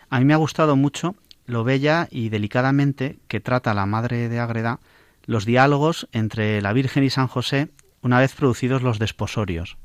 A 0.10 0.20
mí 0.20 0.26
me 0.26 0.34
ha 0.34 0.38
gustado 0.38 0.76
mucho 0.76 1.16
lo 1.46 1.64
bella 1.64 2.08
y 2.12 2.30
delicadamente 2.30 3.18
que 3.28 3.40
trata 3.40 3.74
la 3.74 3.86
madre 3.86 4.30
de 4.30 4.40
Ágreda 4.40 4.80
los 5.26 5.46
diálogos 5.46 6.08
entre 6.14 6.62
la 6.62 6.74
Virgen 6.74 7.04
y 7.04 7.10
San 7.10 7.28
José 7.28 7.70
una 8.02 8.20
vez 8.20 8.34
producidos 8.34 8.82
los 8.82 9.00
desposorios. 9.00 9.78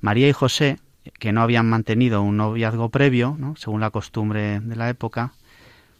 María 0.00 0.28
y 0.28 0.32
José, 0.32 0.78
que 1.18 1.32
no 1.32 1.42
habían 1.42 1.68
mantenido 1.68 2.22
un 2.22 2.36
noviazgo 2.36 2.88
previo, 2.90 3.36
según 3.56 3.80
la 3.80 3.90
costumbre 3.90 4.60
de 4.60 4.76
la 4.76 4.88
época, 4.88 5.32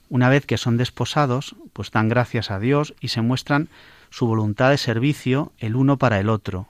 una 0.08 0.28
vez 0.28 0.44
que 0.44 0.58
son 0.58 0.76
desposados, 0.76 1.56
pues 1.72 1.90
dan 1.90 2.08
gracias 2.08 2.50
a 2.50 2.58
Dios 2.58 2.94
y 3.00 3.08
se 3.08 3.22
muestran 3.22 3.68
su 4.10 4.26
voluntad 4.26 4.70
de 4.70 4.78
servicio 4.78 5.52
el 5.58 5.74
uno 5.74 5.96
para 5.96 6.20
el 6.20 6.28
otro, 6.28 6.68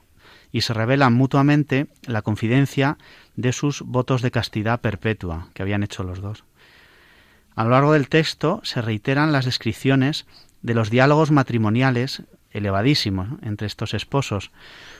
y 0.51 0.61
se 0.61 0.73
revelan 0.73 1.13
mutuamente 1.13 1.87
la 2.03 2.21
confidencia 2.21 2.97
de 3.35 3.51
sus 3.51 3.81
votos 3.81 4.21
de 4.21 4.31
castidad 4.31 4.79
perpetua 4.79 5.49
que 5.53 5.61
habían 5.61 5.83
hecho 5.83 6.03
los 6.03 6.21
dos. 6.21 6.45
A 7.55 7.63
lo 7.63 7.71
largo 7.71 7.93
del 7.93 8.07
texto 8.07 8.61
se 8.63 8.81
reiteran 8.81 9.31
las 9.31 9.45
descripciones 9.45 10.25
de 10.61 10.73
los 10.73 10.89
diálogos 10.89 11.31
matrimoniales 11.31 12.23
elevadísimos 12.51 13.27
entre 13.41 13.67
estos 13.67 13.93
esposos, 13.93 14.51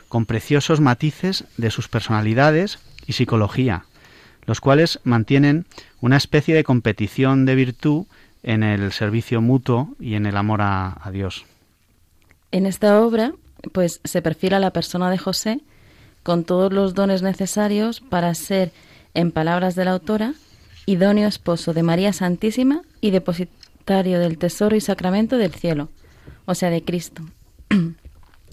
con 0.09 0.25
preciosos 0.25 0.81
matices 0.81 1.45
de 1.57 1.71
sus 1.71 1.87
personalidades 1.87 2.79
y 3.07 3.13
psicología, 3.13 3.85
los 4.45 4.61
cuales 4.61 4.99
mantienen 5.03 5.65
una 6.01 6.17
especie 6.17 6.55
de 6.55 6.63
competición 6.63 7.45
de 7.45 7.55
virtud 7.55 8.05
en 8.43 8.63
el 8.63 8.91
servicio 8.91 9.41
mutuo 9.41 9.95
y 9.99 10.15
en 10.15 10.25
el 10.25 10.37
amor 10.37 10.61
a, 10.61 11.09
Dios. 11.11 11.45
En 12.51 12.65
esta 12.65 13.01
obra 13.01 13.33
pues 13.71 14.01
se 14.03 14.21
perfila 14.21 14.59
la 14.59 14.71
persona 14.71 15.09
de 15.09 15.17
José 15.17 15.61
con 16.21 16.43
todos 16.43 16.73
los 16.73 16.93
dones 16.93 17.21
necesarios 17.21 18.01
para 18.01 18.33
ser, 18.35 18.71
en 19.13 19.31
palabras 19.31 19.75
de 19.75 19.85
la 19.85 19.91
autora, 19.91 20.33
idóneo 20.85 21.27
esposo 21.27 21.73
de 21.73 21.83
María 21.83 22.13
Santísima 22.13 22.81
y 22.99 23.11
depositario 23.11 24.19
del 24.19 24.37
tesoro 24.37 24.75
y 24.75 24.81
sacramento 24.81 25.37
del 25.37 25.53
cielo, 25.53 25.89
o 26.45 26.55
sea, 26.55 26.69
de 26.69 26.83
Cristo. 26.83 27.23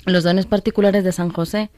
los 0.06 0.24
dones 0.24 0.46
particulares 0.46 1.04
de 1.04 1.12
San 1.12 1.30
José, 1.30 1.70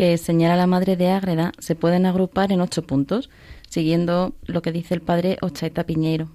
que 0.00 0.16
señala 0.16 0.56
la 0.56 0.66
madre 0.66 0.96
de 0.96 1.10
Ágreda, 1.10 1.52
se 1.58 1.74
pueden 1.74 2.06
agrupar 2.06 2.52
en 2.52 2.62
ocho 2.62 2.80
puntos, 2.80 3.28
siguiendo 3.68 4.32
lo 4.46 4.62
que 4.62 4.72
dice 4.72 4.94
el 4.94 5.02
padre 5.02 5.36
Ochaita 5.42 5.84
Piñeiro. 5.84 6.30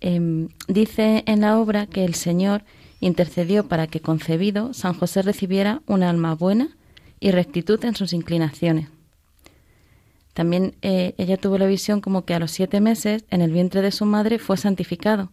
Em, 0.00 0.50
dice 0.68 1.24
en 1.26 1.40
la 1.40 1.58
obra 1.58 1.88
que 1.88 2.04
el 2.04 2.14
Señor 2.14 2.62
intercedió 3.00 3.66
para 3.66 3.88
que 3.88 3.98
concebido 3.98 4.74
San 4.74 4.94
José 4.94 5.22
recibiera 5.22 5.82
un 5.88 6.04
alma 6.04 6.36
buena 6.36 6.68
y 7.18 7.32
rectitud 7.32 7.84
en 7.84 7.96
sus 7.96 8.12
inclinaciones. 8.12 8.90
También 10.32 10.76
eh, 10.82 11.14
ella 11.18 11.38
tuvo 11.38 11.58
la 11.58 11.66
visión 11.66 12.00
como 12.00 12.24
que 12.24 12.34
a 12.34 12.38
los 12.38 12.52
siete 12.52 12.80
meses 12.80 13.24
en 13.28 13.42
el 13.42 13.50
vientre 13.50 13.82
de 13.82 13.90
su 13.90 14.04
madre 14.04 14.38
fue 14.38 14.56
santificado 14.56 15.32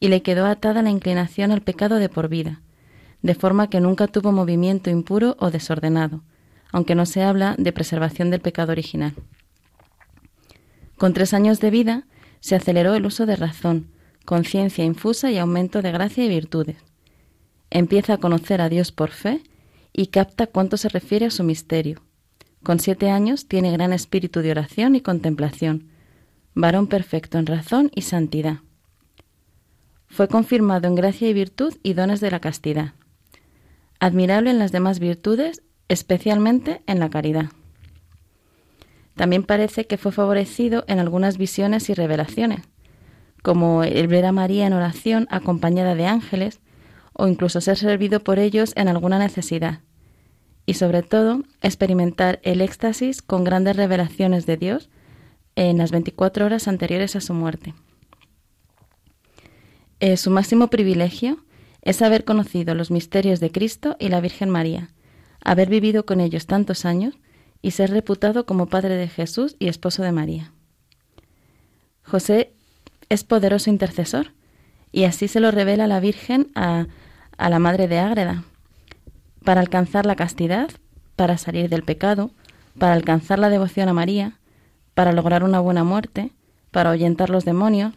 y 0.00 0.08
le 0.08 0.22
quedó 0.22 0.44
atada 0.44 0.82
la 0.82 0.90
inclinación 0.90 1.52
al 1.52 1.60
pecado 1.60 2.00
de 2.00 2.08
por 2.08 2.28
vida, 2.28 2.62
de 3.22 3.36
forma 3.36 3.70
que 3.70 3.80
nunca 3.80 4.08
tuvo 4.08 4.32
movimiento 4.32 4.90
impuro 4.90 5.36
o 5.38 5.52
desordenado, 5.52 6.24
aunque 6.72 6.94
no 6.94 7.06
se 7.06 7.22
habla 7.22 7.54
de 7.58 7.72
preservación 7.72 8.30
del 8.30 8.40
pecado 8.40 8.72
original. 8.72 9.14
Con 10.96 11.14
tres 11.14 11.32
años 11.32 11.60
de 11.60 11.70
vida 11.70 12.06
se 12.40 12.56
aceleró 12.56 12.94
el 12.94 13.06
uso 13.06 13.26
de 13.26 13.36
razón, 13.36 13.90
conciencia 14.24 14.84
infusa 14.84 15.30
y 15.30 15.38
aumento 15.38 15.80
de 15.80 15.92
gracia 15.92 16.24
y 16.24 16.28
virtudes. 16.28 16.76
Empieza 17.70 18.14
a 18.14 18.18
conocer 18.18 18.60
a 18.60 18.68
Dios 18.68 18.92
por 18.92 19.10
fe 19.10 19.42
y 19.92 20.08
capta 20.08 20.46
cuánto 20.46 20.76
se 20.76 20.88
refiere 20.88 21.26
a 21.26 21.30
su 21.30 21.44
misterio. 21.44 22.02
Con 22.62 22.80
siete 22.80 23.10
años 23.10 23.46
tiene 23.46 23.72
gran 23.72 23.92
espíritu 23.92 24.40
de 24.40 24.50
oración 24.50 24.96
y 24.96 25.00
contemplación, 25.00 25.88
varón 26.54 26.88
perfecto 26.88 27.38
en 27.38 27.46
razón 27.46 27.90
y 27.94 28.02
santidad. 28.02 28.58
Fue 30.06 30.28
confirmado 30.28 30.88
en 30.88 30.94
gracia 30.94 31.28
y 31.28 31.32
virtud 31.32 31.74
y 31.82 31.92
dones 31.92 32.20
de 32.20 32.30
la 32.30 32.40
castidad. 32.40 32.94
Admirable 34.00 34.50
en 34.50 34.58
las 34.58 34.72
demás 34.72 34.98
virtudes, 34.98 35.62
especialmente 35.88 36.82
en 36.86 36.98
la 36.98 37.10
caridad. 37.10 37.46
También 39.14 39.42
parece 39.42 39.86
que 39.86 39.98
fue 39.98 40.12
favorecido 40.12 40.84
en 40.86 41.00
algunas 41.00 41.38
visiones 41.38 41.90
y 41.90 41.94
revelaciones, 41.94 42.60
como 43.42 43.82
el 43.82 44.06
ver 44.06 44.24
a 44.26 44.32
María 44.32 44.66
en 44.66 44.72
oración 44.72 45.26
acompañada 45.30 45.94
de 45.94 46.06
ángeles, 46.06 46.60
o 47.12 47.26
incluso 47.26 47.60
ser 47.60 47.76
servido 47.76 48.20
por 48.20 48.38
ellos 48.38 48.72
en 48.76 48.86
alguna 48.86 49.18
necesidad. 49.18 49.80
Y 50.66 50.74
sobre 50.74 51.02
todo, 51.02 51.42
experimentar 51.62 52.38
el 52.44 52.60
éxtasis 52.60 53.22
con 53.22 53.42
grandes 53.42 53.74
revelaciones 53.74 54.46
de 54.46 54.56
Dios 54.56 54.88
en 55.56 55.78
las 55.78 55.90
24 55.90 56.46
horas 56.46 56.68
anteriores 56.68 57.16
a 57.16 57.20
su 57.20 57.34
muerte. 57.34 57.74
Eh, 59.98 60.16
su 60.16 60.30
máximo 60.30 60.68
privilegio 60.68 61.38
es 61.82 62.02
haber 62.02 62.24
conocido 62.24 62.76
los 62.76 62.92
misterios 62.92 63.40
de 63.40 63.50
Cristo 63.50 63.96
y 63.98 64.10
la 64.10 64.20
Virgen 64.20 64.50
María, 64.50 64.90
haber 65.50 65.70
vivido 65.70 66.04
con 66.04 66.20
ellos 66.20 66.46
tantos 66.46 66.84
años 66.84 67.14
y 67.62 67.70
ser 67.70 67.90
reputado 67.90 68.44
como 68.44 68.66
padre 68.66 68.96
de 68.96 69.08
Jesús 69.08 69.56
y 69.58 69.68
esposo 69.68 70.02
de 70.02 70.12
María. 70.12 70.52
José 72.02 72.52
es 73.08 73.24
poderoso 73.24 73.70
intercesor 73.70 74.34
y 74.92 75.04
así 75.04 75.26
se 75.26 75.40
lo 75.40 75.50
revela 75.50 75.86
la 75.86 76.00
Virgen 76.00 76.50
a, 76.54 76.86
a 77.38 77.48
la 77.48 77.58
Madre 77.58 77.88
de 77.88 77.98
Ágreda, 77.98 78.44
para 79.42 79.60
alcanzar 79.62 80.04
la 80.04 80.16
castidad, 80.16 80.68
para 81.16 81.38
salir 81.38 81.70
del 81.70 81.82
pecado, 81.82 82.30
para 82.78 82.92
alcanzar 82.92 83.38
la 83.38 83.48
devoción 83.48 83.88
a 83.88 83.94
María, 83.94 84.38
para 84.92 85.12
lograr 85.12 85.44
una 85.44 85.60
buena 85.60 85.82
muerte, 85.82 86.32
para 86.70 86.90
ahuyentar 86.90 87.30
los 87.30 87.46
demonios, 87.46 87.94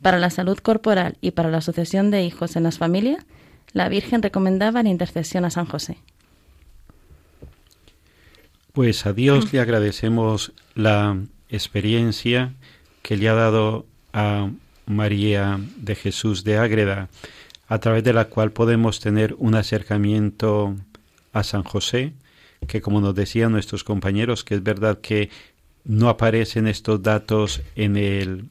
para 0.00 0.18
la 0.18 0.30
salud 0.30 0.58
corporal 0.58 1.18
y 1.20 1.32
para 1.32 1.50
la 1.50 1.60
sucesión 1.60 2.10
de 2.10 2.24
hijos 2.24 2.56
en 2.56 2.62
las 2.62 2.78
familias, 2.78 3.26
la 3.72 3.90
Virgen 3.90 4.22
recomendaba 4.22 4.82
la 4.82 4.88
intercesión 4.88 5.44
a 5.44 5.50
San 5.50 5.66
José. 5.66 5.98
Pues 8.76 9.06
a 9.06 9.14
Dios 9.14 9.54
le 9.54 9.60
agradecemos 9.60 10.52
la 10.74 11.18
experiencia 11.48 12.52
que 13.00 13.16
le 13.16 13.26
ha 13.30 13.32
dado 13.32 13.86
a 14.12 14.50
María 14.84 15.58
de 15.78 15.94
Jesús 15.94 16.44
de 16.44 16.58
Ágreda, 16.58 17.08
a 17.68 17.78
través 17.78 18.04
de 18.04 18.12
la 18.12 18.26
cual 18.26 18.52
podemos 18.52 19.00
tener 19.00 19.34
un 19.38 19.54
acercamiento 19.54 20.76
a 21.32 21.42
San 21.42 21.62
José, 21.62 22.12
que 22.68 22.82
como 22.82 23.00
nos 23.00 23.14
decían 23.14 23.52
nuestros 23.52 23.82
compañeros, 23.82 24.44
que 24.44 24.56
es 24.56 24.62
verdad 24.62 25.00
que 25.00 25.30
no 25.86 26.10
aparecen 26.10 26.66
estos 26.66 27.02
datos 27.02 27.62
en 27.76 27.96
el 27.96 28.44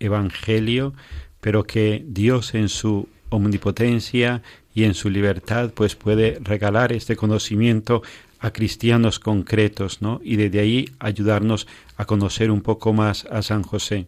Evangelio, 0.00 0.94
pero 1.42 1.64
que 1.64 2.02
Dios 2.08 2.54
en 2.54 2.70
su 2.70 3.10
omnipotencia 3.28 4.40
y 4.74 4.84
en 4.84 4.94
su 4.94 5.10
libertad 5.10 5.70
pues 5.74 5.96
puede 5.96 6.38
regalar 6.40 6.92
este 6.92 7.14
conocimiento 7.14 8.02
a 8.40 8.52
cristianos 8.52 9.18
concretos, 9.18 10.02
¿no? 10.02 10.20
Y 10.22 10.36
desde 10.36 10.60
ahí 10.60 10.90
ayudarnos 10.98 11.66
a 11.96 12.04
conocer 12.04 12.50
un 12.50 12.62
poco 12.62 12.92
más 12.92 13.24
a 13.26 13.42
San 13.42 13.62
José. 13.62 14.06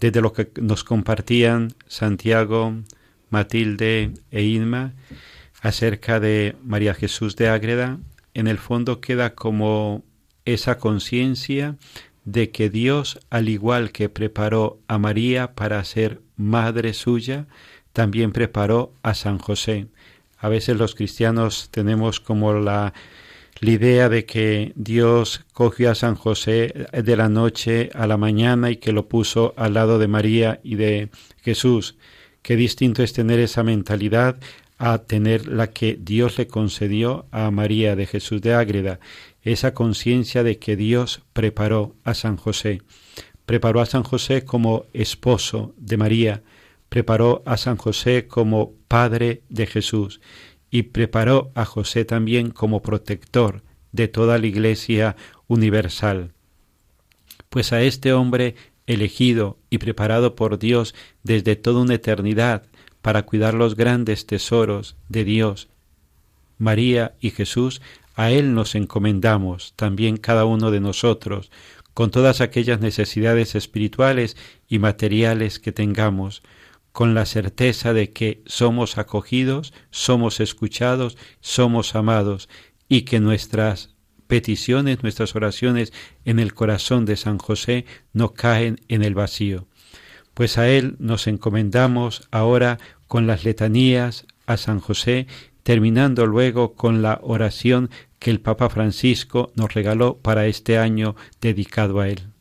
Desde 0.00 0.20
lo 0.20 0.32
que 0.32 0.50
nos 0.60 0.84
compartían 0.84 1.74
Santiago, 1.86 2.74
Matilde 3.30 4.12
e 4.30 4.42
Inma 4.42 4.94
acerca 5.60 6.20
de 6.20 6.56
María 6.62 6.94
Jesús 6.94 7.36
de 7.36 7.48
Ágreda, 7.48 7.98
en 8.34 8.48
el 8.48 8.58
fondo 8.58 9.00
queda 9.00 9.34
como 9.34 10.04
esa 10.44 10.78
conciencia 10.78 11.76
de 12.24 12.50
que 12.50 12.70
Dios, 12.70 13.20
al 13.30 13.48
igual 13.48 13.92
que 13.92 14.08
preparó 14.08 14.78
a 14.88 14.98
María 14.98 15.54
para 15.54 15.82
ser 15.84 16.20
madre 16.36 16.94
suya, 16.94 17.46
también 17.92 18.32
preparó 18.32 18.92
a 19.02 19.14
San 19.14 19.38
José. 19.38 19.86
A 20.38 20.48
veces 20.48 20.76
los 20.76 20.94
cristianos 20.94 21.68
tenemos 21.70 22.20
como 22.20 22.52
la, 22.54 22.92
la 23.64 23.70
idea 23.70 24.10
de 24.10 24.26
que 24.26 24.72
Dios 24.76 25.40
cogió 25.54 25.90
a 25.90 25.94
San 25.94 26.16
José 26.16 26.86
de 26.92 27.16
la 27.16 27.30
noche 27.30 27.88
a 27.94 28.06
la 28.06 28.18
mañana 28.18 28.70
y 28.70 28.76
que 28.76 28.92
lo 28.92 29.08
puso 29.08 29.54
al 29.56 29.72
lado 29.72 29.98
de 29.98 30.06
María 30.06 30.60
y 30.62 30.74
de 30.74 31.08
Jesús. 31.40 31.96
Qué 32.42 32.56
distinto 32.56 33.02
es 33.02 33.14
tener 33.14 33.40
esa 33.40 33.62
mentalidad 33.62 34.38
a 34.76 34.98
tener 34.98 35.48
la 35.48 35.70
que 35.70 35.98
Dios 35.98 36.36
le 36.36 36.46
concedió 36.46 37.24
a 37.30 37.50
María 37.50 37.96
de 37.96 38.04
Jesús 38.04 38.42
de 38.42 38.52
Ágreda, 38.52 39.00
esa 39.42 39.72
conciencia 39.72 40.42
de 40.42 40.58
que 40.58 40.76
Dios 40.76 41.22
preparó 41.32 41.94
a 42.04 42.12
San 42.12 42.36
José. 42.36 42.82
Preparó 43.46 43.80
a 43.80 43.86
San 43.86 44.02
José 44.02 44.44
como 44.44 44.84
esposo 44.92 45.74
de 45.78 45.96
María, 45.96 46.42
preparó 46.90 47.42
a 47.46 47.56
San 47.56 47.78
José 47.78 48.26
como 48.26 48.74
padre 48.88 49.42
de 49.48 49.66
Jesús 49.66 50.20
y 50.74 50.82
preparó 50.82 51.52
a 51.54 51.64
José 51.64 52.04
también 52.04 52.50
como 52.50 52.82
protector 52.82 53.62
de 53.92 54.08
toda 54.08 54.38
la 54.38 54.48
Iglesia 54.48 55.14
universal. 55.46 56.32
Pues 57.48 57.72
a 57.72 57.82
este 57.82 58.12
hombre 58.12 58.56
elegido 58.88 59.56
y 59.70 59.78
preparado 59.78 60.34
por 60.34 60.58
Dios 60.58 60.96
desde 61.22 61.54
toda 61.54 61.80
una 61.82 61.94
eternidad 61.94 62.64
para 63.02 63.22
cuidar 63.22 63.54
los 63.54 63.76
grandes 63.76 64.26
tesoros 64.26 64.96
de 65.08 65.22
Dios, 65.22 65.68
María 66.58 67.14
y 67.20 67.30
Jesús, 67.30 67.80
a 68.16 68.32
Él 68.32 68.52
nos 68.52 68.74
encomendamos 68.74 69.74
también 69.76 70.16
cada 70.16 70.44
uno 70.44 70.72
de 70.72 70.80
nosotros, 70.80 71.52
con 71.94 72.10
todas 72.10 72.40
aquellas 72.40 72.80
necesidades 72.80 73.54
espirituales 73.54 74.36
y 74.66 74.80
materiales 74.80 75.60
que 75.60 75.70
tengamos, 75.70 76.42
con 76.94 77.12
la 77.12 77.26
certeza 77.26 77.92
de 77.92 78.12
que 78.12 78.40
somos 78.46 78.98
acogidos, 78.98 79.74
somos 79.90 80.38
escuchados, 80.38 81.18
somos 81.40 81.96
amados 81.96 82.48
y 82.88 83.02
que 83.02 83.18
nuestras 83.18 83.96
peticiones, 84.28 85.02
nuestras 85.02 85.34
oraciones 85.34 85.92
en 86.24 86.38
el 86.38 86.54
corazón 86.54 87.04
de 87.04 87.16
San 87.16 87.38
José 87.38 87.84
no 88.12 88.32
caen 88.32 88.80
en 88.86 89.02
el 89.02 89.16
vacío. 89.16 89.66
Pues 90.34 90.56
a 90.56 90.68
Él 90.68 90.94
nos 91.00 91.26
encomendamos 91.26 92.28
ahora 92.30 92.78
con 93.08 93.26
las 93.26 93.42
letanías 93.42 94.24
a 94.46 94.56
San 94.56 94.78
José, 94.78 95.26
terminando 95.64 96.26
luego 96.26 96.74
con 96.74 97.02
la 97.02 97.18
oración 97.24 97.90
que 98.20 98.30
el 98.30 98.40
Papa 98.40 98.68
Francisco 98.68 99.50
nos 99.56 99.74
regaló 99.74 100.18
para 100.18 100.46
este 100.46 100.78
año 100.78 101.16
dedicado 101.40 101.98
a 101.98 102.08
Él. 102.08 102.33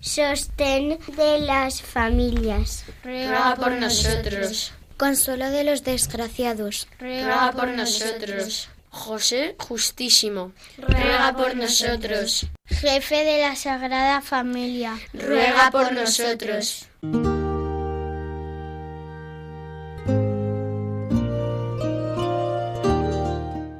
Sostén 0.00 0.98
de 1.16 1.40
las 1.40 1.82
familias. 1.82 2.84
Ruega 3.02 3.56
por 3.56 3.72
nosotros. 3.72 4.72
Consuelo 4.96 5.50
de 5.50 5.64
los 5.64 5.84
desgraciados. 5.84 6.88
Ruega 6.98 7.52
por 7.52 7.68
nosotros. 7.68 8.68
José 8.96 9.56
Justísimo, 9.58 10.52
ruega 10.78 11.34
por 11.36 11.54
nosotros. 11.54 12.46
Jefe 12.64 13.24
de 13.24 13.42
la 13.42 13.54
Sagrada 13.54 14.22
Familia, 14.22 14.98
ruega 15.12 15.70
por 15.70 15.92
nosotros. 15.92 16.88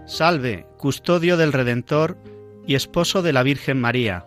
Salve, 0.06 0.66
custodio 0.76 1.36
del 1.36 1.52
Redentor 1.52 2.18
y 2.66 2.74
esposo 2.74 3.22
de 3.22 3.32
la 3.32 3.42
Virgen 3.42 3.80
María. 3.80 4.26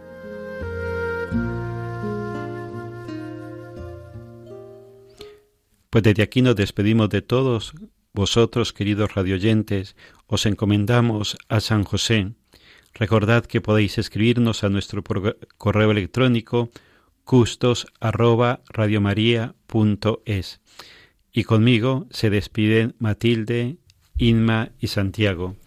Pues 5.91 6.05
desde 6.05 6.23
aquí 6.23 6.41
nos 6.41 6.55
despedimos 6.55 7.09
de 7.09 7.21
todos 7.21 7.73
vosotros, 8.13 8.71
queridos 8.71 9.13
radioyentes, 9.13 9.97
os 10.25 10.45
encomendamos 10.45 11.35
a 11.49 11.59
San 11.59 11.83
José. 11.83 12.31
Recordad 12.93 13.45
que 13.45 13.59
podéis 13.59 13.97
escribirnos 13.97 14.63
a 14.63 14.69
nuestro 14.69 15.03
correo 15.57 15.91
electrónico 15.91 16.71
custos 17.25 17.87
Y 21.33 21.43
conmigo 21.43 22.07
se 22.09 22.29
despiden 22.29 22.95
Matilde, 22.97 23.75
Inma 24.17 24.69
y 24.79 24.87
Santiago, 24.87 25.57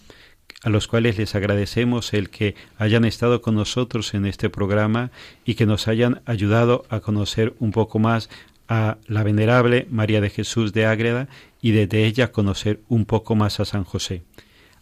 a 0.63 0.71
los 0.71 0.89
cuales 0.89 1.19
les 1.19 1.35
agradecemos 1.35 2.15
el 2.15 2.31
que 2.31 2.55
hayan 2.79 3.05
estado 3.05 3.43
con 3.43 3.57
nosotros 3.57 4.15
en 4.15 4.25
este 4.25 4.49
programa 4.49 5.11
y 5.45 5.55
que 5.55 5.67
nos 5.67 5.87
hayan 5.87 6.23
ayudado 6.25 6.87
a 6.89 7.01
conocer 7.01 7.55
un 7.59 7.73
poco 7.73 7.99
más 7.99 8.31
a 8.69 8.99
la 9.07 9.23
venerable 9.23 9.87
María 9.91 10.21
de 10.21 10.31
Jesús 10.31 10.73
de 10.73 10.87
Ágreda 10.87 11.29
y 11.61 11.73
desde 11.73 12.05
ella 12.05 12.33
conocer 12.33 12.81
un 12.89 13.05
poco 13.05 13.35
más 13.35 13.61
a 13.61 13.65
San 13.65 13.85
José. 13.85 14.23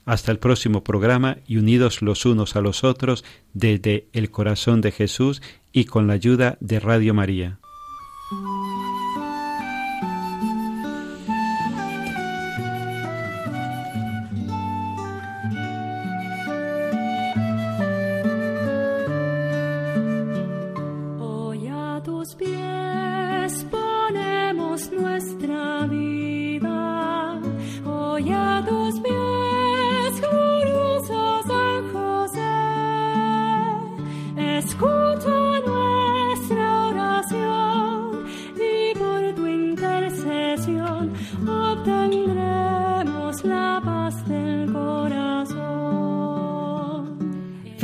Hasta 0.05 0.33
el 0.33 0.39
próximo 0.39 0.83
programa 0.83 1.39
y 1.47 1.59
unidos 1.59 2.03
los 2.03 2.27
unos 2.27 2.57
a 2.57 2.61
los 2.61 2.83
otros 2.85 3.25
desde 3.55 4.07
el 4.13 4.31
corazón 4.31 4.81
de 4.81 4.91
Jesús 4.91 5.43
y 5.73 5.85
con 5.85 6.07
la 6.07 6.15
ayuda 6.15 6.57
de 6.61 6.81
Radio 6.81 7.15
María. 7.15 7.59